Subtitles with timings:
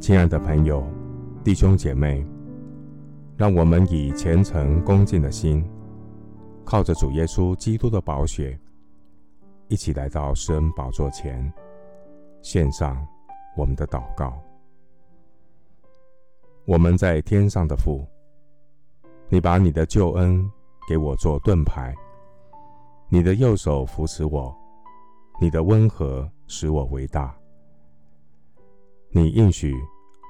[0.00, 0.86] 亲爱的朋友、
[1.42, 2.24] 弟兄姐妹，
[3.36, 5.62] 让我们以虔诚恭敬的心，
[6.64, 8.58] 靠着主耶稣基督的宝血，
[9.66, 11.52] 一起来到施恩宝座前，
[12.42, 13.04] 献上
[13.56, 14.40] 我们的祷告。
[16.64, 18.06] 我们在天上的父，
[19.28, 20.48] 你把你的救恩
[20.88, 21.92] 给我做盾牌，
[23.08, 24.56] 你的右手扶持我，
[25.40, 27.34] 你的温和使我为大。
[29.10, 29.74] 你应许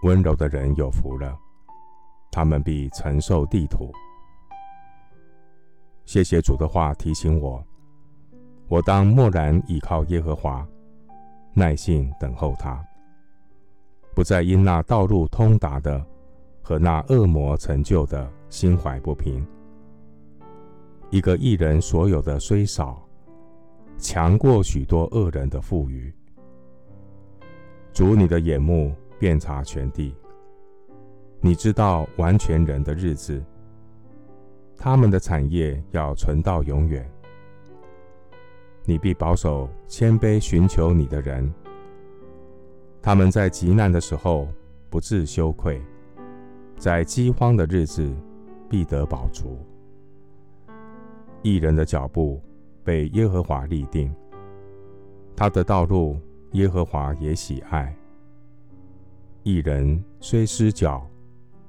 [0.05, 1.37] 温柔的人有福了，
[2.31, 3.93] 他们必承受地土。
[6.05, 7.63] 谢谢主的话提醒我，
[8.69, 10.67] 我当默然倚靠耶和华，
[11.53, 12.83] 耐心等候他，
[14.15, 16.03] 不再因那道路通达的
[16.63, 19.45] 和那恶魔成就的心怀不平。
[21.11, 23.03] 一个义人所有的虽少，
[23.99, 26.15] 强过许多恶人的富余。
[27.93, 30.15] 主，你的眼目遍察全地，
[31.41, 33.43] 你知道完全人的日子，
[34.77, 37.09] 他们的产业要存到永远。
[38.85, 41.53] 你必保守谦卑寻求你的人，
[43.03, 44.47] 他们在极难的时候
[44.89, 45.83] 不致羞愧，
[46.79, 48.09] 在饥荒的日子
[48.69, 49.59] 必得饱足。
[51.43, 52.41] 义人的脚步
[52.85, 54.15] 被耶和华立定，
[55.35, 56.17] 他的道路。
[56.53, 57.95] 耶和华也喜爱。
[59.43, 61.07] 一人虽失脚，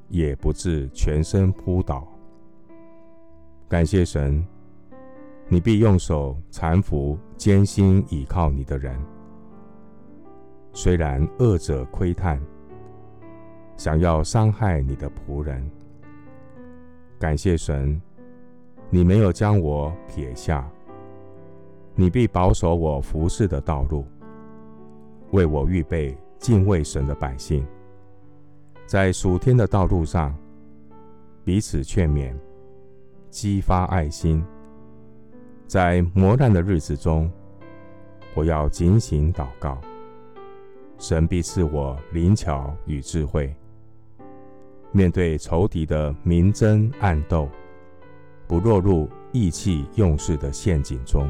[0.08, 2.08] 也不至全身扑倒。
[3.68, 4.46] 感谢神，
[5.48, 9.00] 你必用手搀扶艰辛倚靠你的人。
[10.74, 12.42] 虽然恶者窥探，
[13.78, 15.70] 想要伤害你的仆人，
[17.20, 18.02] 感谢神，
[18.90, 20.68] 你没有将我撇下。
[21.96, 24.06] 你必保守我服侍的道路。
[25.32, 27.66] 为我预备敬畏神的百姓，
[28.86, 30.36] 在属天的道路上
[31.44, 32.34] 彼此劝勉，
[33.30, 34.44] 激发爱心。
[35.68, 37.32] 在磨难的日子中，
[38.34, 39.80] 我要警醒祷告，
[40.98, 43.54] 神必赐我灵巧与智慧，
[44.92, 47.48] 面对仇敌的明争暗斗，
[48.48, 51.30] 不落入意气用事的陷阱中。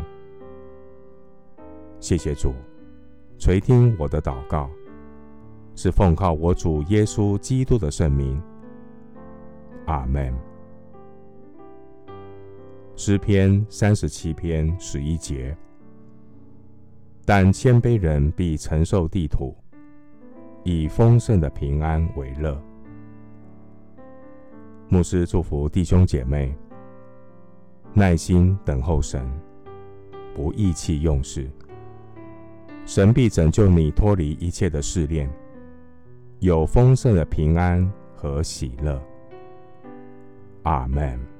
[1.99, 2.53] 谢谢主。
[3.39, 4.69] 垂听我的祷告，
[5.73, 8.39] 是奉靠我主耶稣基督的圣名。
[9.85, 10.35] 阿门。
[12.97, 15.55] 诗篇三十七篇十一节：
[17.25, 19.55] 但谦卑人必承受地土，
[20.65, 22.61] 以丰盛的平安为乐。
[24.89, 26.53] 牧师祝福弟兄姐妹，
[27.93, 29.25] 耐心等候神，
[30.35, 31.49] 不意气用事。
[32.89, 35.29] 神必拯救你脱离一切的试炼，
[36.39, 38.99] 有丰盛的平安和喜乐。
[40.63, 41.38] 阿门。